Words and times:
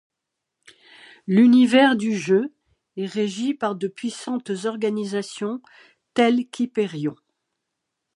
L'univers 1.27 1.95
du 1.95 2.17
jeu 2.17 2.51
est 2.97 3.05
régi 3.05 3.53
par 3.53 3.75
de 3.75 3.87
puissantes 3.87 4.49
organisations 4.65 5.61
telles 6.15 6.47
qu'Hypérion. 6.49 7.15